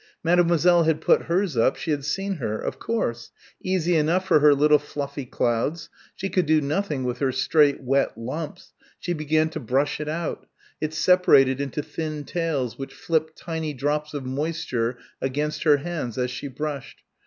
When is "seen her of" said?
2.03-2.79